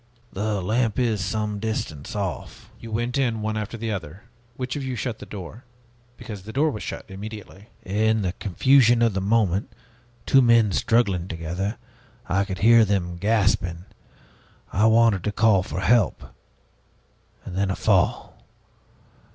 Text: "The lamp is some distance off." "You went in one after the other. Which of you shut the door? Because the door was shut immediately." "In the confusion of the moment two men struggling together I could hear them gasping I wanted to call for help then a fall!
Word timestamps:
"The 0.33 0.63
lamp 0.63 0.97
is 0.97 1.23
some 1.23 1.59
distance 1.59 2.15
off." 2.15 2.71
"You 2.79 2.91
went 2.91 3.19
in 3.19 3.43
one 3.43 3.55
after 3.55 3.77
the 3.77 3.91
other. 3.91 4.23
Which 4.57 4.75
of 4.75 4.83
you 4.83 4.95
shut 4.95 5.19
the 5.19 5.27
door? 5.27 5.63
Because 6.17 6.41
the 6.41 6.51
door 6.51 6.71
was 6.71 6.81
shut 6.81 7.05
immediately." 7.07 7.67
"In 7.83 8.23
the 8.23 8.33
confusion 8.33 9.03
of 9.03 9.13
the 9.13 9.21
moment 9.21 9.71
two 10.25 10.41
men 10.41 10.71
struggling 10.71 11.27
together 11.27 11.77
I 12.27 12.45
could 12.45 12.57
hear 12.65 12.83
them 12.83 13.17
gasping 13.17 13.85
I 14.73 14.87
wanted 14.87 15.23
to 15.25 15.31
call 15.31 15.61
for 15.61 15.81
help 15.81 16.23
then 17.45 17.69
a 17.69 17.75
fall! 17.75 18.43